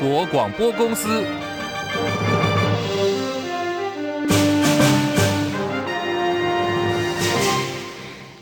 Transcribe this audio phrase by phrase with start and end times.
[0.00, 1.49] 国广播公司。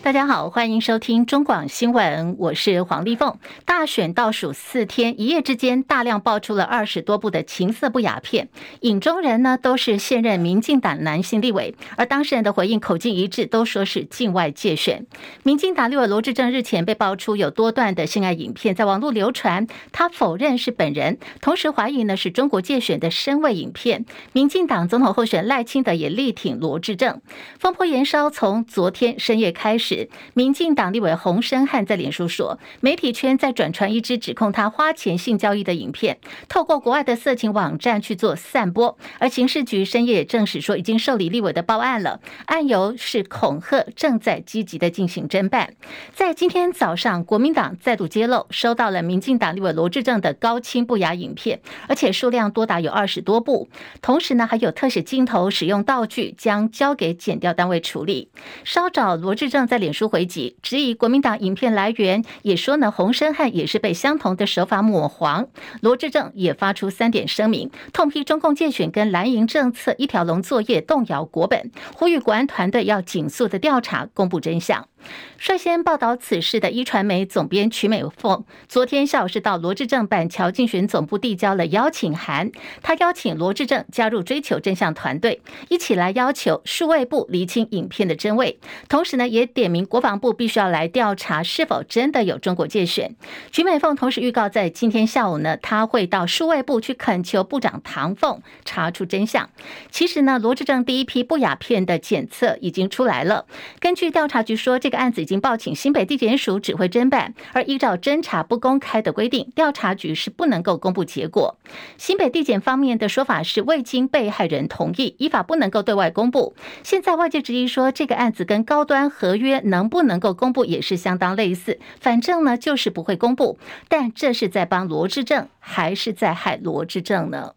[0.08, 3.36] 大家好，欢迎收听中广新闻，我是黄丽凤。
[3.66, 8.48] 大选倒数四天，一夜之间大量爆出了二十多部的情色不雅片，
[8.80, 15.04] 影中人呢都是现任民进党男性立委，而当事人的回应口径一致，都说是境外借选。
[15.42, 24.06] 民进党立委罗志政日前被爆出有多段的性爱影片在网络流传，他否认是本人，同时怀疑呢是中国借选的身位影片。
[24.32, 27.20] 民进党总统候选赖清德也力挺罗志政，
[27.58, 29.97] 风波延烧，从昨天深夜开始。
[30.34, 38.96] 民进党立委洪申翰在脸书说，媒体圈在转传一支指控他花钱性交易的影片，透过国外的色情网站去做散播。
[39.18, 45.74] 而刑事局深夜也证实说，已经受理立委的报案了，案由是恐吓，正在积极的进行侦办。
[46.14, 53.68] 在今天早上，国民党再度揭露收到了民进党立委罗志政的高清不雅影片，而且数量多达有二十多部，
[54.02, 58.30] 同时呢还有特写镜头使用道具，将交给剪掉单位处理。
[58.64, 65.48] 稍早，罗志政在脸书回击，质疑国民党影片来源，也说呢，洪生汉也是被相同的手法抹黄。
[65.80, 74.88] 罗志正也发出三点声明，痛批中共竞选跟蓝营政策一条龙作业，动摇国本，呼吁国安团队要紧速的调查，公布真相。
[75.38, 82.50] 率先报道此事的壹传媒总编曲美凤，昨天下午是到罗志政板桥竞选总部递交了邀请函。
[82.82, 88.58] 他邀请罗志政加入追求真相团队，一起来要求数位部厘清影片的真伪。
[88.88, 93.14] 同时呢，也点名国防部必须要来调查是否真的有中国介选。
[93.52, 99.48] 曲美凤同时预告，在今天下午呢，他会到数位部去恳求部长唐凤查出真相。
[99.90, 103.46] 其实呢，罗志政第一批不雅片的检测已经出来了。
[103.78, 111.58] 根据调查局说，这这个案子已经报请新北地检署指挥侦办，而依照侦查不公开的规定，调查局是不能够公布结果。
[111.98, 116.54] 新北地检方面的说法是未经被害人同意，依法不能够对外公布。
[116.82, 123.58] 现在外界质疑说，这个案子跟高端合约能不能够公布也是相当类似，反正呢就是不会公布。
[123.90, 127.52] 但这是在帮罗志政，还是在害罗志政呢？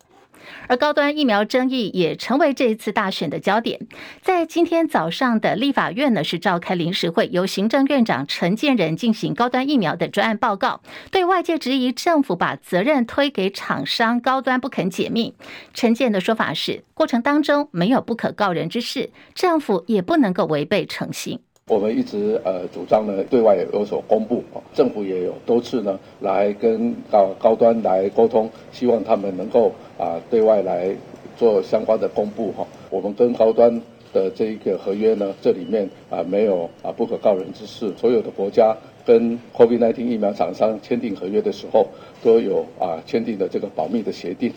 [0.68, 3.80] 而高端疫苗争议也成为这一次大选的焦点。
[4.22, 10.82] 在今天早上的立法院呢，是召开临时会，由行政院长陈建仁进行高端疫苗的专案报告。
[11.12, 15.34] 对外界质疑政府把责任推给厂商，高端不肯解密。
[15.74, 21.40] 陈建的说法是，过程当中没有不可告人之事，政府也不能够违背诚信。
[21.72, 24.44] 我们一直呃主张呢，对外也有所公布，
[24.74, 30.94] 政府也有多次呢来跟高高端来沟通，希望他们能够啊对外来
[31.38, 32.68] 做相关的公布哈。
[32.90, 33.74] 我们跟高端
[34.12, 37.94] 的这一个合约呢，这里面啊没有啊不可告人之事。
[37.96, 41.88] 所有的国家跟 COVID-19 疫苗厂商签订合约的时候，
[42.22, 44.52] 都有啊签订的这个保密的协定。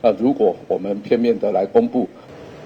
[0.00, 2.08] 那如果我们片面的来公布，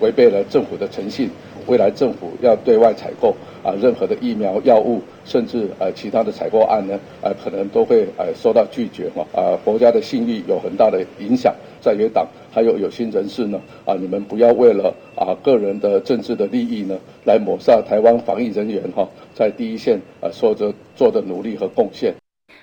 [0.03, 1.31] 违背了政府的诚信。
[1.67, 11.55] 未来政府要对外采购啊，任何的疫苗、药物，甚至呃其他的采购案呢，呃可能都会呃受到拒绝哈啊，国家的信誉有很大的影响。
[11.81, 22.15] 在野党还有有心人士呢啊，你们不要为了啊个人的政治的利益呢，来抹杀台湾防疫人员哈在第一线啊做着做的努力和贡献。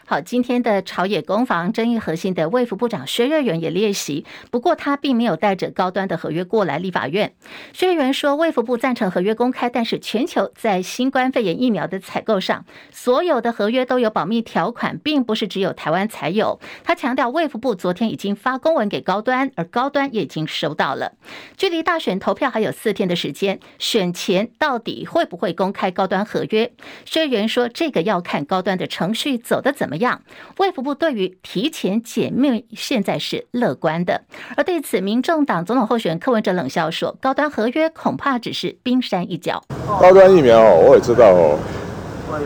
[0.06, 7.34] 好，今天的朝野攻防争议核心的卫福部长薛瑞元也列席，不过他并没有带着高端的合约过来立法院。
[7.74, 16.60] 薛瑞元说，卫福部赞成合约公开，但是全球在新冠肺炎疫苗的采购上，所有的合约都有保密条款，并不是只有台湾才有。
[16.84, 21.14] 他强调，卫福部昨天已经发公文给高端，而高端也已经收到了。
[21.58, 26.72] 距离大选投票还有四天的时间，选前到底会不会公开高端合约？
[27.06, 30.22] 薛瑞元说，这个要看高端的程序走的怎么样。
[30.60, 34.22] 卫福部对于提前解密现在是乐观的，
[34.56, 39.62] 而对此，民众党总统候选人柯文哲冷笑说：“高端合约恐怕只是冰山一角。”
[40.00, 41.58] 高端疫苗我也知道哦，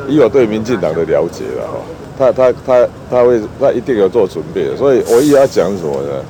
[0.07, 1.77] 以我对民进党的了解了哈，
[2.17, 6.23] 他他他他会他一定有做准备，所以我一要讲什么呢？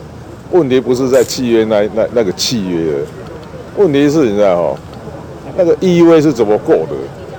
[0.51, 2.93] 问题不是在契约那那那个契约，
[3.75, 4.79] 问题是你知道哈，
[5.57, 6.95] 那个 EUA 是怎么过的，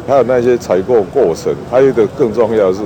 [0.06, 2.80] 还有那些采购过程，还有一个更重要的是。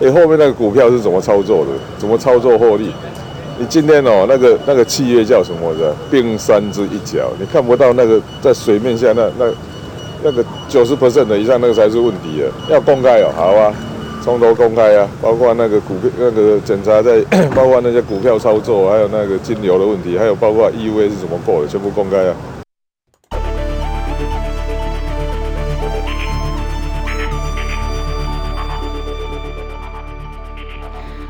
[0.00, 1.70] 哎，后面那个股票是怎么操作的？
[1.98, 2.92] 怎么操作获利？
[3.56, 5.94] 你今天哦，那个那个契约叫什么的？
[6.10, 9.46] 冰山之一角，你看不到那个在水面下那那
[10.24, 12.50] 那个九十 percent 的以上那个才是问题啊！
[12.68, 13.72] 要公开哦，好啊，
[14.22, 17.20] 从头公开啊，包括那个股票那个检查在，
[17.54, 22.34] 包括那些股票操作，还有那个金流的问题，还有包括 EVA 是怎么过的，全部公开啊！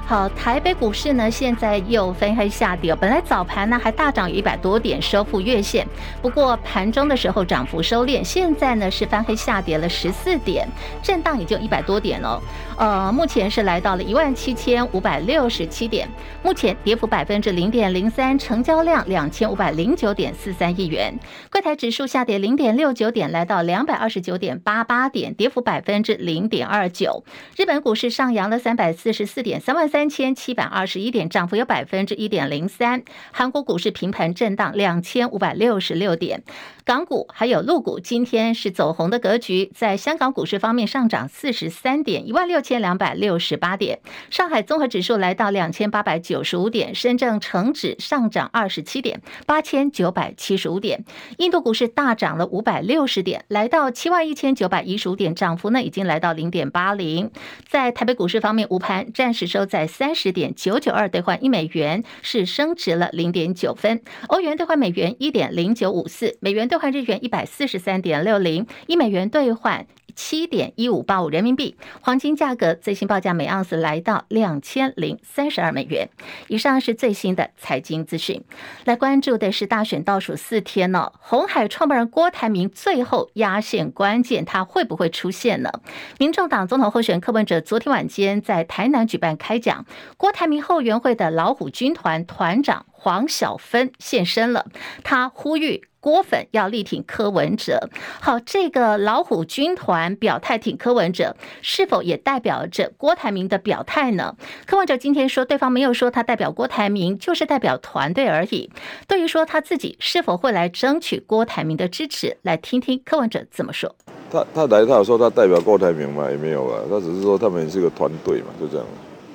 [0.07, 2.95] 好，台北股市呢，现在又分黑下跌。
[2.95, 5.87] 本来早盘呢还大涨一百多点，收复月线。
[6.21, 10.69] 不过盘中的时候涨幅收敛，现在呢是翻黑下跌了十四点，
[11.03, 12.39] 震荡也就一百多点哦。
[12.77, 16.07] 呃，目前是来到了一万七千五百六十七点，
[16.43, 21.19] 目前跌幅百分之零点零三，成交量两千五百零九点四三亿元。
[21.51, 27.25] 柜台指数下跌零点六九点，来到两百二十九点八八点，跌幅百分之零点二九。
[27.57, 29.89] 日本股市上扬了三百四十四点，三万。
[29.95, 33.03] 三三千七百二十一点，涨幅有百分之一点零三。
[33.33, 36.43] 韩国股市平盘震荡两千五百六十六点。
[36.85, 44.01] 港股还有陆股今天是走红的格局，在香港股市方面上涨四十三点，一万六千两百六十八点。
[44.29, 51.07] 上海综合指数来到两千八百九十五点，深圳成指上涨二十七点，八千九百七十五点。
[51.39, 57.31] 印度股市大涨了五百六十点，来到七万一千九百一十五点，涨幅呢已经来到零点八零。
[57.67, 64.03] 在台北股市方面，午盘暂时收在三十点九九二兑换一美元，是升值了零点九分。
[64.29, 71.77] 欧元兑换美元一点零九五四，美元兑兑换日元一百四十三点六零，一美元兑换七点一五八五人民币。
[72.01, 76.09] 黄金价格最新报价每盎司来到两千零三十二美元。
[76.49, 78.43] 以上是最新的财经资讯。
[78.85, 85.71] 来关注的是大选倒数四天了，红海创办人郭台铭最后压线关键，他会不会出现呢？
[86.19, 89.85] 民众党总统候选人柯文哲昨天晚间在台南举办开讲，
[90.17, 94.67] 郭台铭后援会的老虎军团团长黄小芬现身了，
[95.03, 95.89] 他呼吁。
[96.05, 97.89] 郭粉要力挺柯文哲，
[98.21, 104.37] 好，这个老虎军团表态挺柯文哲，是否也代表着郭台铭的表态呢？
[104.67, 108.71] 柯文哲今天说，对方没有说他代表郭台铭，就是代表团队而已。
[109.07, 113.95] 对于说他自己是否会来争取郭台铭的支持，来听听柯文哲怎么说。
[114.31, 116.31] 他他来，他有说他代表郭台铭吗？
[116.31, 118.87] 也没有啊，他只是说他们是个团队嘛，就这样。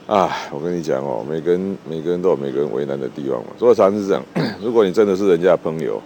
[0.08, 4.24] 啊，我跟你讲哦，每个人每个人都有每个人为难的地方嘛，所以常常是这样。
[4.62, 6.02] 如果你真的是人家朋友。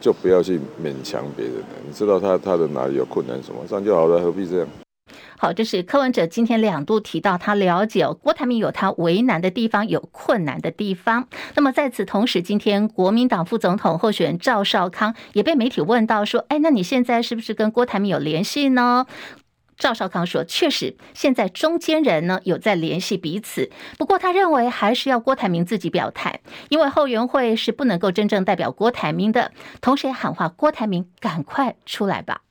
[0.00, 4.66] 就不要去勉强别人了，你知道他他的哪里有困难什么，这样就好了，何必这样？
[5.38, 11.26] 好，这是柯文哲今天两度提到，他了解郭台铭有他为难的地方，有困难的地方。
[11.54, 19.06] 那么在此同时，今天国民党副总统候选人赵少康也被媒体问到说：“哎，那你现在是不是跟郭台铭有联系呢？”
[19.80, 26.38] 赵少康说：“确实，现在中间人呢有在联系彼此，不过他认为还是要郭台铭自己表态，
[26.68, 29.50] 因为后援会是不能够真正代表郭台铭的。
[29.80, 32.42] 同时也喊话郭台铭赶快出来吧。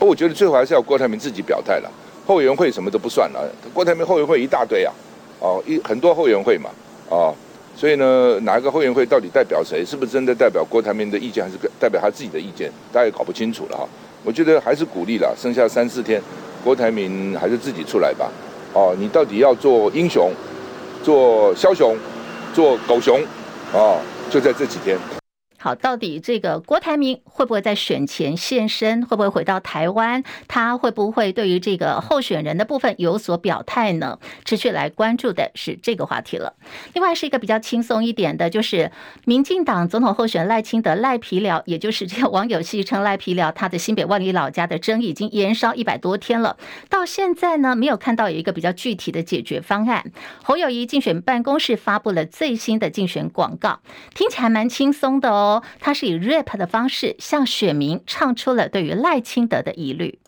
[0.00, 1.88] 我觉得最后还是要郭台铭自己表态了，
[2.26, 3.48] 后援会什么都不算了。
[3.72, 4.92] 郭台铭后援会一大堆啊，
[5.38, 6.70] 哦，一很多后援会嘛，
[7.08, 7.32] 哦，
[7.76, 9.84] 所以呢，哪一个后援会到底代表谁？
[9.84, 12.68] 是不是真的代表郭台铭的意见，还是代表他自己的意见？
[12.92, 13.88] 大家也搞不清楚了哈。
[14.24, 16.20] 我觉得还是鼓励了，剩下三四天。”
[16.64, 18.30] 郭台铭还是自己出来吧，
[18.72, 20.32] 哦，你到底要做英雄，
[21.02, 21.94] 做枭雄，
[22.54, 23.20] 做狗熊，
[23.74, 24.00] 哦，
[24.30, 24.98] 就在这几天。
[25.64, 29.06] 好，到底这个郭台铭会不会在选前现身？
[29.06, 30.22] 会不会回到台湾？
[30.46, 34.18] 他会不会对于这个候选人的部分有所表态呢？
[34.44, 36.52] 持续来关注的是这个话题了。
[36.92, 38.92] 另外是一个比较轻松一点的，就是
[39.24, 46.58] 民进党总统候选赖清德赖皮寮，也就是这个网友戏称赖皮寮，他的新北万里老家的争议已经延烧一百多天了，
[46.90, 50.12] 到现在呢没有看到有一个比较具体的解决方案。
[50.42, 53.80] 侯友谊竞选办公室发布了最新的竞选广告，
[54.14, 55.53] 听起来蛮轻松的哦。
[55.80, 60.18] 他是以 rap 的方式向选民唱出了对于赖清德的疑虑。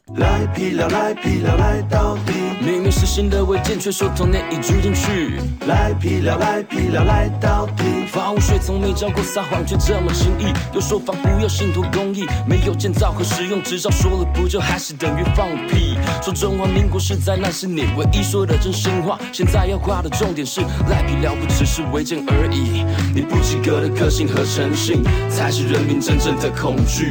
[2.60, 5.38] 明明是新的违建，却说童年已住进去。
[5.66, 10.52] 赖皮聊赖皮聊赖到底，房屋税从没交过，撒谎却这么轻易。
[10.74, 15.96] 有说法不要信托公益，没有建造和使用执照，说了不就还是等于放屁？
[16.22, 22.84] 说中华民国是在那是你唯一说的真心话，现在要画的重点是赖皮聊不只是违建而已，
[23.14, 27.10] 你不及格的个性和诚信，才是人民真正的恐惧。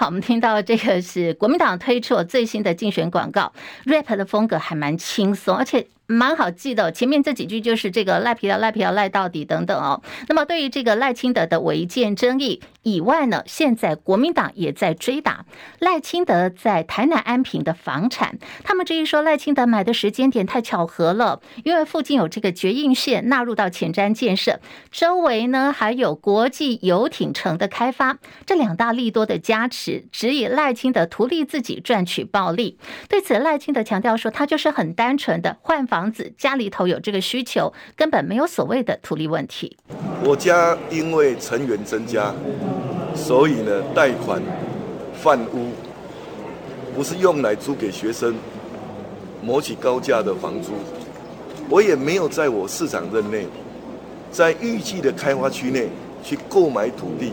[0.00, 3.52] 好，我们听到这个是国民党推出了最新的竞选广告
[3.84, 5.88] ，rap 的风格还蛮轻松，而且。
[6.10, 10.00] 蛮好记的，前面这几句就是这个赖皮要赖皮要赖到底等等哦。
[10.26, 12.62] 那么对于这个赖清德的违建争议
[12.94, 15.44] 以外呢，现在国民党也在追打
[15.78, 18.38] 赖清德在台南安平的房产。
[18.64, 28.16] 他们质疑说赖清德买的时间点太巧合了，因为附近有这个绝运线纳入到前瞻建设，周围呢还有国际游艇城的开发，
[28.46, 32.78] 这两大利多的加持，指以赖清德图利自己赚取暴利。
[33.10, 35.98] 对此赖清德强调说，他就是很单纯的换房。
[35.98, 39.76] 房子家里头有这个需求，根本没有所谓的土地问题。
[40.22, 42.32] 我家因为成员增加，
[43.18, 44.40] 所以呢贷款
[45.12, 45.72] 贩屋，
[46.94, 48.34] 不是用来租给学生，
[49.42, 50.72] 谋取高价的房租，
[51.68, 53.46] 我也没有在我市长任内，
[54.30, 55.88] 在预计的开发区内
[56.22, 57.32] 去购买土地、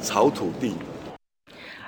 [0.00, 0.72] 炒土地。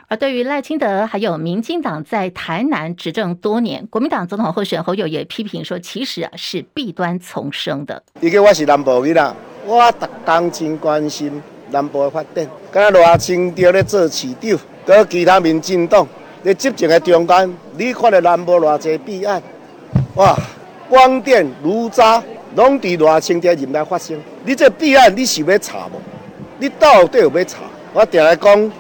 [0.09, 8.03] 而对于赖清德还有民进党在台南执政多年，国民党总统候选人侯友也批评说，其实啊是弊端丛生的。
[8.21, 12.47] 因为我是南部囡仔，我逐工真关心南部的发展。
[12.71, 16.07] 刚才赖清德咧做市长，跟其他民进党
[16.43, 19.43] 咧执政的中间，你看到南部偌济弊案，
[20.15, 20.37] 哇，
[20.89, 22.23] 光电、炉渣，
[22.55, 24.19] 拢伫赖清德任内发生。
[24.45, 26.01] 你这弊案，你是要查无？
[26.59, 27.59] 你到底有要查？
[27.93, 28.73] 我定来讲。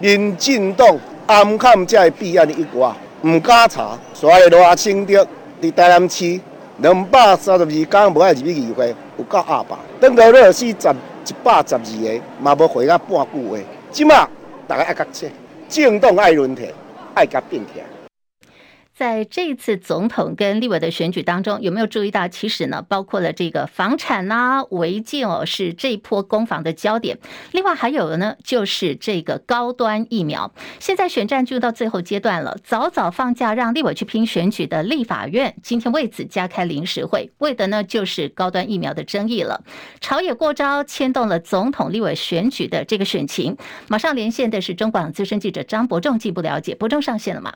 [0.00, 5.26] 民进党暗崁这弊案一挂，唔敢查，所以赖清德
[5.60, 6.40] 伫台南市
[6.76, 9.76] 两百三十二天无爱入去议会，有够鸭霸。
[9.98, 10.94] 等到乐死十
[11.28, 13.58] 一百十二个，嘛无回答半句话。
[13.90, 14.26] 即马
[14.66, 15.30] 大家爱甲切，
[15.68, 16.72] 政党爱轮替，
[17.14, 17.82] 爱甲变起。
[18.98, 22.26] 在这次总统跟立委的选举当中，有没有注意到？
[22.26, 27.16] 其实呢，包括了这个房产呐、啊、违建哦，是这一波攻防的焦点。
[27.52, 30.52] 另外还有呢，就是这个高端疫苗。
[30.80, 39.62] 现在选战进入到最后阶段了，早早放假让立委去拼选举的立法院，今天为此加开临时会，为的呢就是高端疫苗的争议了。
[40.00, 43.56] 朝野过招，牵动了总统、立委选举的这个选情。
[43.86, 46.74] 马上连线的是中广资深记者张伯仲，进一步了解。
[46.74, 47.54] 伯仲上线了吗？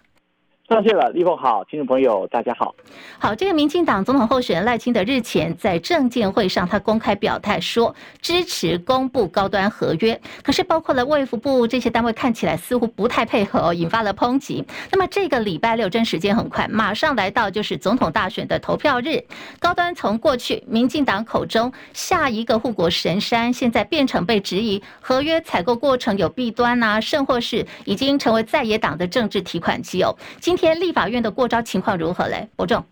[0.68, 2.72] 上线了，立峰好，听众朋友大家好。
[3.18, 14.64] 好，这个民进党总统候选人赖清德日前在政见会上，他公开表态说支持公布高端合约，可是包括了卫福部这些单位看起来似乎不太配合，引发了抨击。
[14.92, 19.20] 那么这个礼拜六，真时间很快，马上来到就是总统大选的投票日，
[19.58, 30.16] 高端从过去民进党口中下一个护国神山，现在变成被质疑合约采购过程有弊端呐、啊，甚或是已经成为在野党的政治提款机哦。
[30.40, 30.58] 今今。
[30.62, 32.46] 天立法院的过招情况如何嘞？
[32.56, 32.84] 伯仲，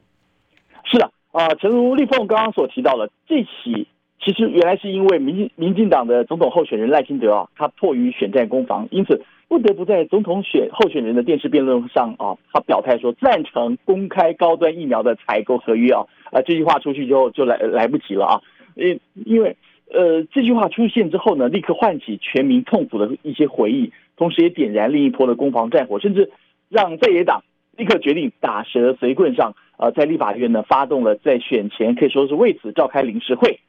[0.84, 3.86] 是的啊，诚如立凤刚刚所提到的，这起
[4.18, 18.40] 其实原来是因为民民进党的总统候选人赖清德啊，他迫于选战攻防，因此不得不在总统选候选人的电视辩论上啊，他表态说赞成公开高端疫苗的采购合约啊啊，这句话出去之后就来来不及了啊，
[18.74, 19.54] 因因为
[19.92, 26.30] 呃这句话出现之后呢，立刻唤起全民痛苦的一些回忆，同时也点燃另一波的攻防战火，甚至
[26.70, 27.42] 让在野党。
[27.76, 33.60] 立刻决定打蛇随棍上，呃，在立法院呢发动了在选前可以说是为此召开临时会。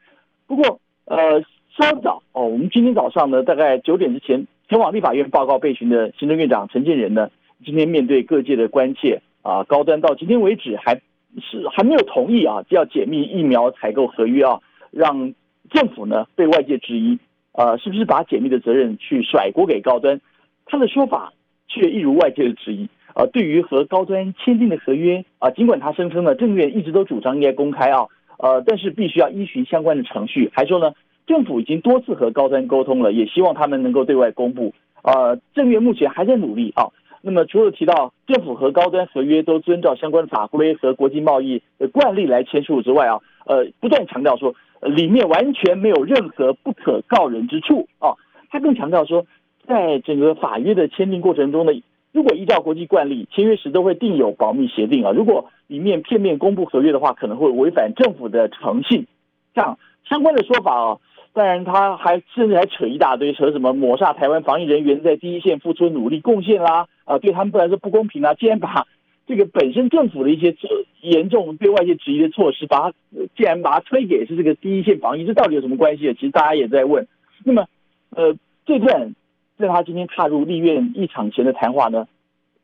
[0.48, 1.42] 不过，呃，
[1.78, 7.30] 稍早哦，我们今天早上呢，大概九点之前前往立法院报告备询的行政院长陈建仁呢，
[7.64, 10.96] 今天面对各界的关切啊，高端到今天为止还
[11.40, 14.60] 是还没有同意啊，要解密疫苗采购合约啊，
[14.92, 15.34] 让
[15.70, 17.18] 政府呢被外界质疑，
[17.54, 20.20] 呃，是不是把解密的责任去甩锅给高端？
[20.66, 21.32] 他的说法
[21.70, 22.90] 却一如外界的质疑。
[23.14, 30.94] 呃，对于和高端签订的合约啊，尽管他声称呢，政院一直都主张应该公开啊，呃，但是必须要依循相关的程序，还说呢，
[31.28, 34.74] 政府已经多次和高端沟通了，也希望他们能够对外公布。
[35.04, 36.88] 呃，政院目前还在努力啊。
[37.22, 48.16] 那么除了提到政府和高端合约都遵照相关的法规和国际贸易的惯例来签署之外啊，呃，不断强调说里面完全没有任何不可告人之处啊。
[48.50, 49.26] 他更强调说，
[49.68, 51.74] 在整个法约的签订过程中呢。
[52.14, 55.12] 如果依照国际惯例，签约时都会订有保密协定啊。
[55.12, 59.08] 如果里面片面公布合约的话，可能会违反政府的诚信。
[59.54, 60.98] 这样相关的说法啊，
[61.32, 68.34] 当然他还甚至还扯一大堆，扯什么抹煞台湾防疫人员在第一线付出努力贡献啦，啊，对他们不来说不公平啊。
[68.34, 68.86] 既然把
[69.26, 70.54] 这个本身政府的一些
[71.00, 72.94] 严重对外界质疑的措施，把它
[73.38, 76.14] 既然把它推给是这个第一线防疫，这到底有什么关系？
[76.16, 77.08] 其实大家也在问。
[77.46, 77.66] 那么，
[78.10, 79.16] 呃，这段。
[79.62, 82.08] 在他今天踏入立院一场前的谈话呢，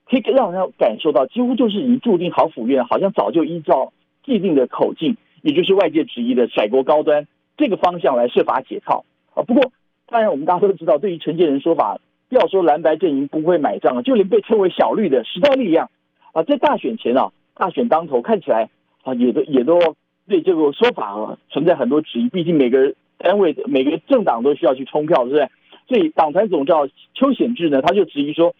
[0.09, 3.93] 可以让人感受到，几乎就是已经注定好府院，好像早就依照
[4.25, 9.43] 既定的口径，也就是外界质疑的甩锅高端这个方向来设法解套啊。
[9.43, 9.71] 不过，
[10.07, 11.99] 当然我们大家都知道，对于陈建仁说法，
[12.29, 15.89] 不要说蓝白阵营不会买账，就连被称为小绿的时代力量
[16.33, 18.69] 啊，在大选前啊，大选当头，看起来
[19.03, 19.79] 啊，也都也都
[20.27, 22.29] 对这个说法啊存在很多质疑。
[22.29, 25.49] 毕竟每个单位、每个政党都需要去冲票，是不是？
[25.87, 28.53] 所以党团总召邱显智呢，他就质疑说，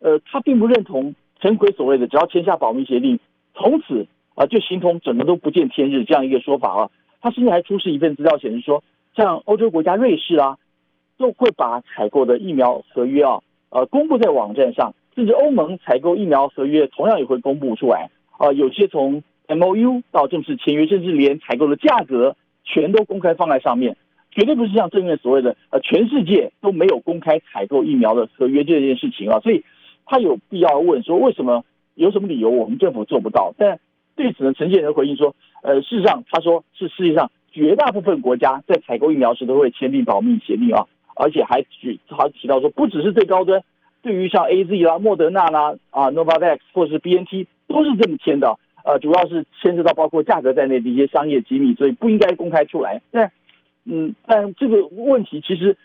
[0.00, 3.18] 呃，他并不认同陈奎所谓的只要签下保密协定，
[3.54, 6.90] 从此啊就形同整个都不见天日这样一个说法啊。
[7.20, 8.84] 他甚至还出示一份资料显示说，
[9.16, 10.58] 像欧洲国家瑞士啊，
[11.16, 18.52] 都会把采购的疫苗合约啊，呃，公布在网站上，甚至欧盟采购疫苗合约同样也会公布出来啊。
[18.52, 23.96] 有些从 MOU 到正式签约，甚至连采购的价格全都公开放在上面。
[24.34, 29.62] 绝对不是像正面所谓的呃，全世界都没有公开采购疫苗的合约这件事情啊，所以
[30.04, 31.64] 他有必要问说，为什么
[31.94, 33.54] 有什么理由我们政府做不到？
[33.56, 33.78] 但
[34.16, 43.62] 对此呢，陈建仁回应说，呃，事实上他说是世界上绝大部分国家在采购疫苗时都会签订保密协定啊，而且还举他提到说，不只是最高端，
[44.02, 53.00] 对于像 A Z 啦、莫德纳啦、啊 Novavax 或是 B N T 都是这么签的，呃，主要是牵涉到包括价格在内的一些商业机密，所以不应该公开出来。
[53.10, 53.30] 但
[53.86, 55.76] 嗯，但这个问题其实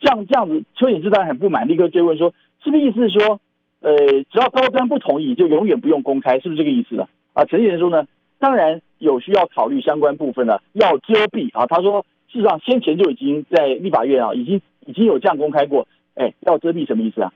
[0.00, 3.40] 这样这样子，邱显智当然很不满，立刻追问说，是不是意思是说，
[3.80, 3.96] 呃，
[4.30, 7.08] 只要高端不同意，就永远不用公开，是不是这个意思呢？
[7.32, 8.06] 啊，陈建仁说呢，
[8.38, 11.66] 当然有需要考虑相关部分呢，要遮蔽啊。
[11.66, 15.88] 他说，事实上先前就已经在立法院啊，已经已经有这样公开过。
[16.14, 17.32] 哎，要遮蔽什么意思啊？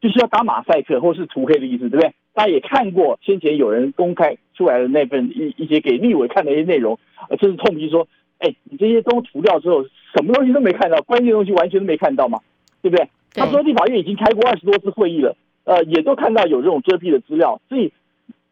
[0.00, 2.12] 就是要打马赛克或是涂黑的意思，对不对？
[2.34, 8.08] 大家也看过先前有人公开出来的那份一一些给立委看的一些内容，呃，就是痛批说。
[8.42, 9.84] 哎，你这些都涂掉之后，
[10.14, 12.40] 什么东西都没看到，关键东西完全都没看到嘛，
[12.82, 13.08] 对不对？
[13.32, 17.92] 他说立法院已经开过二十多次会议了，呃，也都看到有这种遮蔽的资料，所以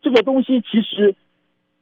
[0.00, 1.12] 这个东西其实，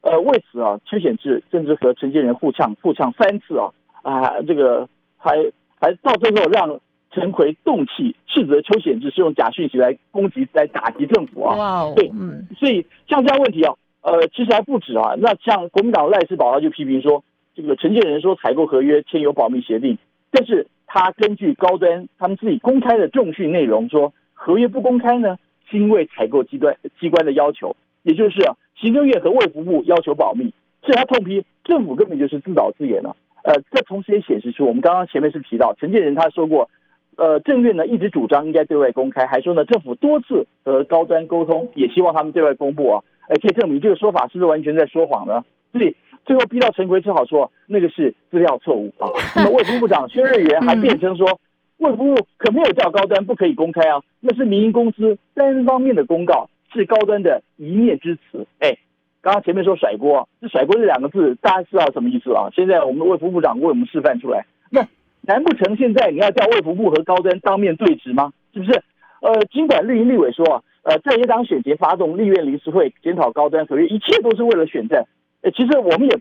[0.01, 3.69] 呃，为此啊，邱显志甚至和陈建仁互呛，互呛三次啊，
[4.01, 5.37] 啊，这个还
[5.79, 6.79] 还到最后让
[7.11, 11.55] 陈奎动气，斥责邱显志是用假讯息来攻击、来打击政府啊。
[11.55, 17.23] 哇哦，对，嗯，所以像这样问题啊，呃，其实还不止啊，那像国民党赖世宝他就批评说。
[17.61, 19.97] 这个承建人说采购合约签有保密协定，
[20.31, 25.37] 但是他根据高端他们自己公开的重讯内容说，合约不公开呢，
[25.69, 33.13] 是因为采购机关机关的要求，也就是啊，行政院和卫福部要求保密，所以他痛批政府根本就是自导自演了。
[33.43, 36.69] 呃，这同时也显示出我们刚刚前面是提到承建人他说过，
[37.17, 45.43] 呃，政院呢一直主张应该对外公开，还说呢政府多次和高端沟通，也希望他们对外公布啊，而且证明这个说法是不是完全在说谎呢？
[45.73, 45.93] 所以。
[46.25, 49.09] 最后逼到陈奎只好说那个是资料错误啊。
[49.35, 51.39] 那么卫福部长薛瑞元还辩称说，
[51.77, 58.45] 卫福部可没有叫高端不可以公开啊，那是民营公司单方面的公告，是高端的一面之词。
[58.59, 58.77] 哎，
[59.21, 62.49] 刚刚前面说甩锅，这甩锅这两个字大家知道什么意思啊？
[62.53, 64.45] 现在我们的卫福部长为我们示范出来。
[64.69, 64.85] 那
[65.21, 68.31] 难不成现在你要叫卫福部和高端当面对质吗？
[68.53, 68.81] 是不是？
[69.21, 75.05] 呃，尽管绿营立委说啊，呃，在野党选前发动立院临时会检讨高端合约，一切都是为了选战。
[75.41, 76.19] 呃，其实我们也，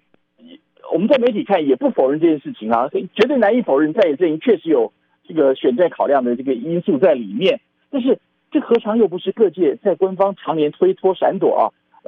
[0.92, 4.92] 我们在媒体看也不否认这件事情啊，绝对难以否认在野阵营确实有
[5.26, 7.60] 这个选战考量的这个因素在里面。
[7.90, 8.18] 但是
[8.50, 11.62] 这何尝又不是各界在官方常年推脱闪躲啊，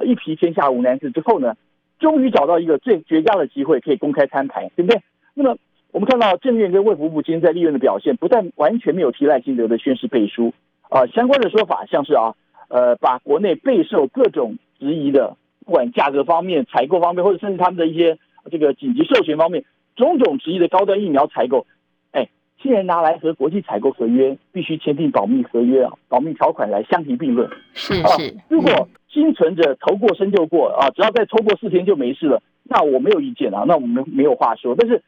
[0.05, 1.55] 一批天下无难事之后呢，
[1.99, 5.01] 终于找到一个最绝佳的机会可以公开摊牌，对不对？
[5.33, 5.57] 那么
[5.91, 10.53] 我们看到政院跟卫福部今天在立院的表现，不但完全没有提赖清德的宣誓背书
[10.89, 12.33] 啊，相关的说法像是啊，
[12.69, 15.35] 呃，把国内备受各种质疑的。
[15.65, 18.17] 不管价格方面、采购方面，或者甚至他们的一些
[18.49, 19.63] 这个紧急授权方面，
[19.95, 21.65] 种种质疑的高端疫苗采购，
[22.11, 22.27] 哎，
[22.61, 27.49] 竟然拿来和国际采购合约必须签订保密合约啊，保密条款来相提并论。
[27.73, 34.75] 是是，如果心存着头过身就过啊，只要再拖过四天就没事了，那我没有意见啊，那我们没有话说。
[34.75, 35.03] 但是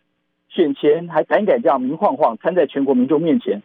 [0.49, 3.61] 选前还胆敢这样明晃晃摊在全国民众面前，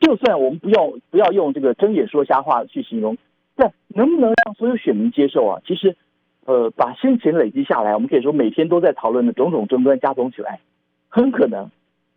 [0.00, 3.16] 就算我们不用不要用这个睁眼说瞎话去形容，
[3.54, 5.60] 但能不能让所有选民接受啊？
[5.64, 5.96] 其实。
[6.46, 10.60] 呃，把先前累积下来，我们可以说每天都在讨论的种种争端加总起来，
[11.08, 11.70] 很可能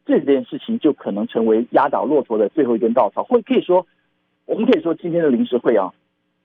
[0.06, 3.24] 这件事情就可能成为压倒骆驼的最后一根稻草。
[3.24, 3.88] 或可以说，
[4.46, 5.94] 我们可以说今天的临时会啊，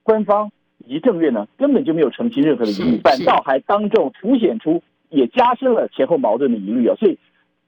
[0.05, 0.53] 官方
[0.87, 6.95] 以及政院呢根本就没有澄清任何的疑虑，反倒还当众凸显出也加深了前后矛盾的疑虑啊。
[6.97, 7.19] 所以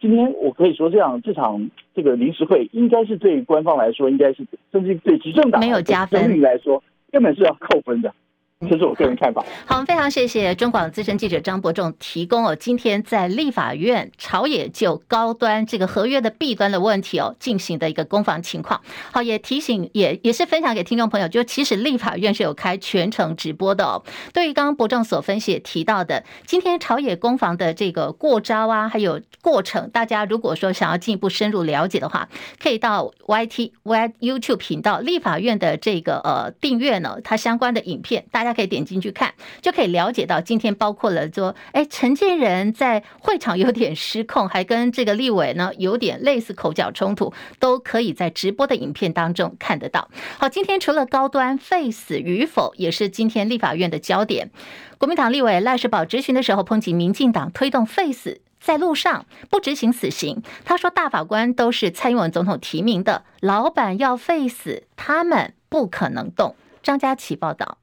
[0.00, 8.14] 今天我可以说，这样这场这个临时会应该是对官方来说，应该是甚至对执政党没有加分来说，根本是要扣分的。
[8.60, 9.44] 这是我个人看法。
[9.66, 18.80] 好，非常谢谢中广资深记者张伯仲提供哦，今天在立法院朝野就高端这个合约的弊端的问题哦进行的一个攻防情况。
[19.12, 24.02] 好，也提醒也也是分享给听众朋友，就其实立法院是有开全程直播的哦。
[24.32, 32.28] 对于刚刚伯仲所分析也提到的，今天朝野攻防的这个过招啊，还有过程，大家如果说想要进一步深入了解的话，
[32.62, 38.54] 可以到 YT Y YouTube 频道立法院的这个呃订阅呢，它相关的影片，大大家。
[38.54, 50.08] 可以点进去看，就可以了解到今天包括了说，哎，陈建仁在会场有点失控，还跟这个立委呢有点类似口角冲突，都可以在直播的影片当中看得到。
[50.38, 54.52] 好，今天除了高端废死与否，也是今天立法院的焦点。
[54.98, 60.44] 国民党立委赖士葆质询的时候，抨击民进党推动废死在路上不执行死刑。
[60.64, 66.54] 他说，大法官都是蔡英文总统提名的，老板要废死，他们不可能动。
[66.84, 67.78] 张佳琪报道。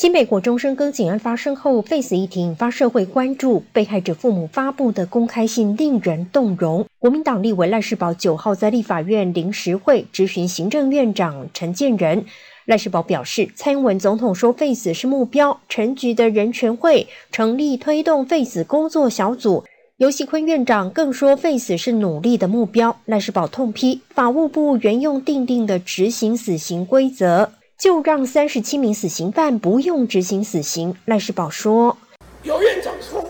[0.00, 3.62] 新北国中深耕警案发生后，废死议题引发社会关注。
[3.70, 6.86] 被害者父母发布的公开信令人动容。
[6.98, 12.24] 国民党立委赖士葆九号在立法院临时会质询行政院长陈建仁。
[12.64, 19.64] 赖士葆表示，蔡英文总统说废死是目标，陈局的人权会成立推动废死工作小组。
[19.98, 22.96] 游锡坤院长更说废死是努力的目标。
[23.04, 30.94] 赖士葆痛批法务部原用订定的执行死刑规则，就让三十七名死刑犯不用执行死刑。
[31.06, 31.96] 赖世宝说
[32.44, 33.22] ：“有院长说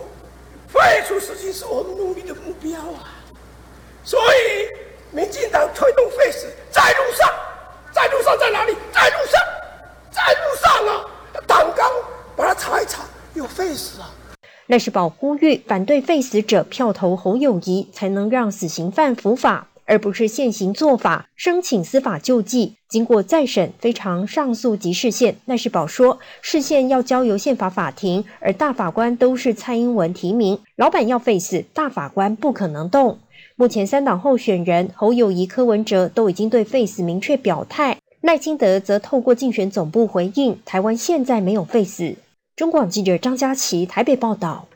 [0.67, 3.07] 废除死刑是我们努力的目标啊，
[4.03, 7.29] 所以民进党推动废死在路上，
[7.93, 8.75] 在路上在哪里？
[8.91, 9.41] 在路上，
[10.11, 11.05] 在路上啊！
[11.47, 11.89] 党纲
[12.35, 14.11] 把它查一查，有废死啊。”
[14.67, 21.27] 赖世宝呼吁反对废死者票投侯友谊，才能让死刑犯伏法，而不是现行做法。
[21.35, 25.35] 申请司法救济，经过再审，非常上诉及释宪。
[25.43, 33.19] 赖士葆说，释宪要交由宪法法庭，而大法官都是蔡英文提名，老板要废死，大法官不可能动。
[33.57, 42.15] 目前三党候选人侯友宜、柯文哲都已经对废死明确表态，赖清德则透过竞选总部回应：台湾现在没有废死。
[42.55, 44.67] 中广记者张佳琪台北报道。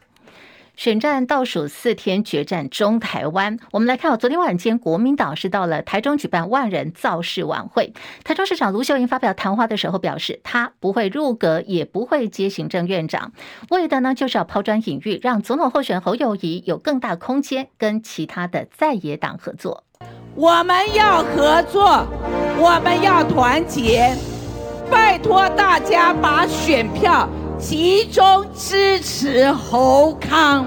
[0.76, 3.58] 选战倒数四天，决战中台湾。
[3.72, 7.94] 我们来看，昨天晚间，国民党是到了台中举办万人造势晚会。
[8.24, 13.32] 台中市长卢秀英发表谈话的时候表示，他不会入阁，也不会接行政院长，
[13.70, 19.84] 为的呢就是要抛砖引玉，让总统候选侯友宜有更大空间跟其他的在野党合作。
[20.36, 22.06] 我们要合作，
[22.60, 24.14] 我们要团结，
[24.92, 27.30] 拜托大家把选票。
[27.58, 30.66] 集中支持侯康，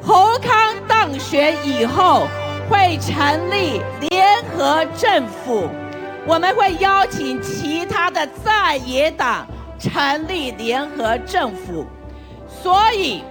[0.00, 2.26] 侯康当选以后
[2.70, 5.68] 会成立联合政府，
[6.26, 9.46] 我们会邀请其他的在野党
[9.78, 11.84] 成立联合政府，
[12.48, 13.22] 所以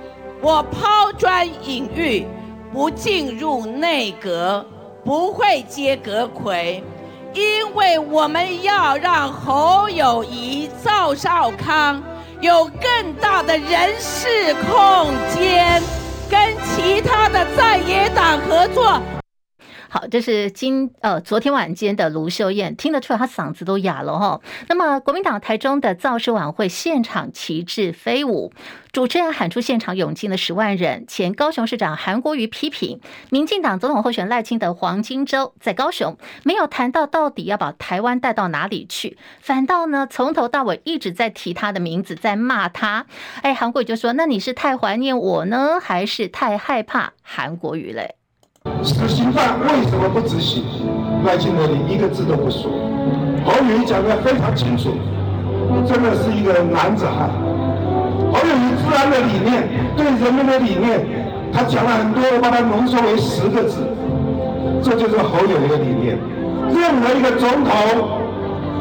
[0.42, 2.28] 我抛砖引玉，
[2.72, 4.66] 不进入内阁，
[5.06, 6.84] 不会接阁揆，
[7.34, 12.04] 因为我们要让侯友谊、赵少康。
[12.44, 15.82] 有更大的人事空间，
[16.30, 19.02] 跟其他的在野党合作。
[19.94, 24.42] 好，这是今呃昨天晚间的卢秀燕，听得出来她嗓子都哑了哈。
[24.68, 28.52] 那么国民党台中的造势晚会现场旗帜飞舞，
[28.92, 31.06] 主持人喊出现场涌进了十万人。
[31.08, 43.06] 前高雄市长韩国瑜批评民进党总统候选赖清德黄金周在高雄没有谈到到底要把台湾带到哪里去，反倒呢从头到尾一直在提他的名字，在骂他。
[43.44, 48.16] 哎，韩国瑜就说：“那你是太怀念我呢，还是太害怕韩国瑜嘞？”
[48.84, 50.64] 死刑犯为什么不执行？
[51.26, 52.72] 赖清德连一个字都不说。
[53.44, 54.96] 侯友宜讲得非常清楚，
[55.86, 57.30] 真的是一个男子汉。
[58.32, 61.06] 侯友宜治安的理念，对人民的理念，
[61.52, 63.84] 他讲了很多，我把它浓缩为十个字，
[64.82, 66.18] 这就是侯友的理念。
[66.74, 67.74] 任何一个总统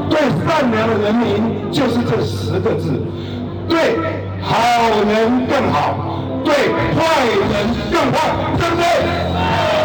[0.08, 3.00] 对善良的人民，就是这十个字：
[3.68, 3.96] 对
[4.40, 4.58] 好
[5.08, 6.55] 人更好，对
[6.94, 8.16] 坏人更坏，
[8.59, 9.81] 对不对？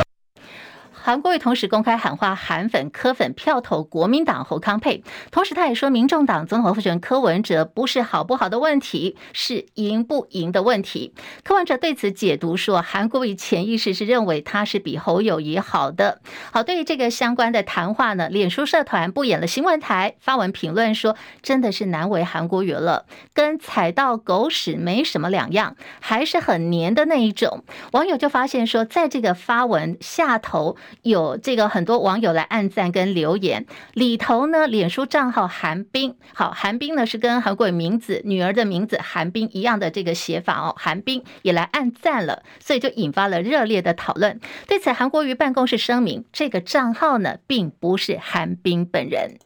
[1.07, 11.13] 韩国瑜同时公开喊话韩粉、柯粉票投国民党侯康佩，同时他也说，民众党总统候选人柯文哲不是好不好的问题，是赢不赢的问题。
[11.45, 16.19] 柯文哲对此解读说，韩国瑜潜意识是认为他是比侯友谊好的。
[16.51, 27.63] 好，对于这个相关的谈话呢，脸书社团不演了新闻台发文评论说，真的是难为韩国瑜了，跟踩到狗屎没什么两样，还是很黏的那一种。
[27.93, 30.75] 网友就发现说，在这个发文下头。
[31.01, 44.39] 有这个很多网友来按赞跟留言，里头呢，脸书账号韩冰，好，韩冰呢是跟韩国名字女儿的名字韩冰一样的这个写法哦，韩冰也来按赞了，所以就引发了热烈的讨论。
[44.67, 49.37] 对此，韩国瑜办公室声明，这个账号呢，并不是韩冰本人。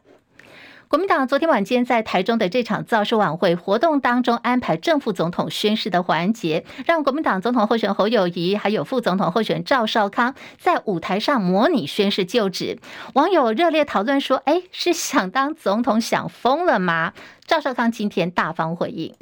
[0.91, 12.77] 国民党昨天晚间在台中的这场造势晚会活动当中，安排正副总统宣誓的环节，让国民党总统候选侯友宜还有副总统候选赵少康在舞台上模拟宣誓就职。
[13.13, 17.13] 网友热烈讨论说：“哎，是想当总统想疯了吗？”
[17.47, 19.15] 赵少康今天大方回应：“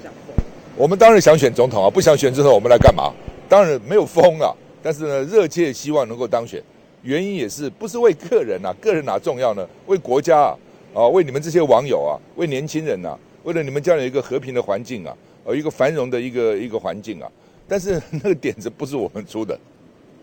[0.76, 3.14] 我们当然想选总统啊，不想选之后我们来干嘛？
[3.48, 4.52] 当然没有疯啊，
[4.82, 6.60] 但是呢，热切希望能够当选。
[7.04, 9.64] 原因也是不是为个人啊，个人哪重要呢？
[9.86, 10.56] 为国家啊。”
[10.94, 17.32] 啊，为你们这些网友啊，为年轻人呐，为了你们将来一个和平的环境啊，呃，一个繁荣的一个一个环境啊。
[17.68, 19.58] 但是 那个点子不是我们出的，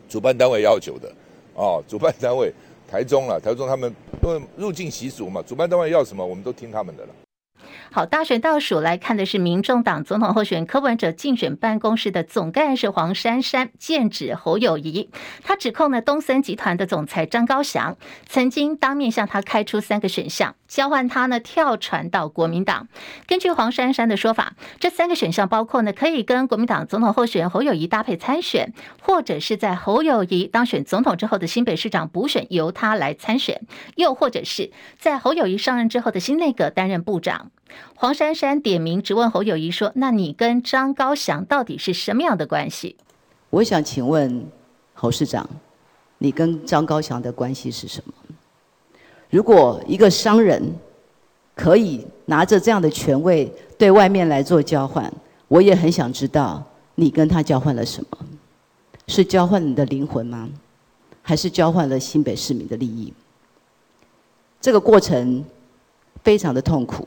[0.08, 1.12] 主办单位要求的，
[1.54, 2.52] 哦，主办单位
[2.90, 7.10] 台中了，台中他们因为入境习俗嘛，主办单位要什么，我们都听他们的了。
[7.92, 15.10] 好，大选倒数来看的是民众党总统候选人柯文哲竞选办公室的总干事黄珊珊剑指侯友谊，
[15.42, 22.88] 他指控呢东森集团的总裁张高翔曾经当面向他开出三个选项，交换他呢跳船到国民党。
[23.26, 33.62] 根据黄珊珊的说法，这三个选项包括呢可以跟国民党总统候选人侯友谊搭配参选，或者是在侯友谊当选总统之后的新北市长补选由他来参选，
[33.94, 37.45] 又或者是在侯友谊上任之后的新内阁担任部长。
[37.94, 42.96] 黄珊珊点名质问侯友谊说：“那你跟张高翔到底是什么样的关系？”
[43.50, 44.46] 我想请问
[44.94, 45.48] 侯市长，
[46.18, 48.12] 你跟张高翔的关系是什么？
[49.30, 50.62] 如果一个商人
[51.54, 55.12] 可以拿着这样的权位对外面来做交换，
[55.48, 56.62] 我也很想知道
[56.94, 58.18] 你跟他交换了什么？
[59.08, 60.48] 是交换你的灵魂吗？
[61.22, 63.12] 还是交换了新北市民的利益？
[64.60, 65.44] 这个过程
[66.22, 67.06] 非常的痛苦。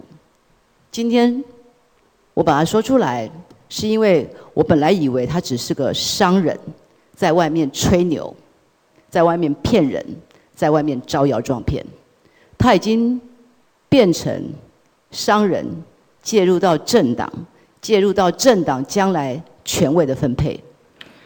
[0.91, 1.43] 今天
[2.33, 3.29] 我把它说出来，
[3.69, 6.57] 是因为我本来以为他只是个商人，
[7.13, 8.35] 在外面吹牛，
[9.09, 10.03] 在外面骗人，
[10.55, 11.85] 在外面招摇撞骗。
[12.57, 13.21] 他已经
[13.87, 14.51] 变成
[15.11, 15.65] 商人，
[16.21, 17.31] 介入到政党，
[17.79, 20.59] 介入到政党将来权位的分配，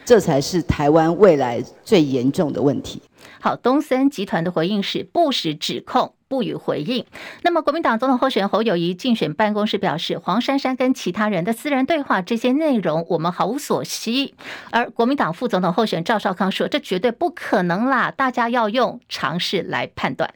[0.03, 3.01] 这才是台湾未来最严重的问题。
[3.39, 6.13] 好，东森集团的回应是不实指控。
[6.33, 7.05] 不予回应。
[7.43, 14.33] 那么，国民党总统候选人侯友谊竞选办公室表示，黄珊珊跟其他人的私人对话，这些内容我们毫无所悉。
[14.71, 20.33] 而国民党副总统候选人赵少康说，这绝对不可能啦，大家要用常识来判断。